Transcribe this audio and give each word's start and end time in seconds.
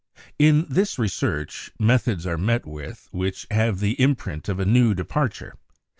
In 0.39 0.65
this 0.67 0.97
research 0.97 1.69
methods 1.77 2.25
are 2.25 2.35
met 2.35 2.65
with 2.65 3.07
which 3.11 3.45
have 3.51 3.79
the 3.79 3.91
imprint 4.01 4.49
of 4.49 4.59
a 4.59 4.65
new 4.65 4.95
departure. 4.95 5.53